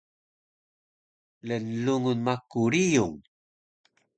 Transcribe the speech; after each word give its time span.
Lnlungun 1.47 2.19
maku 2.25 2.61
riyung 2.71 3.15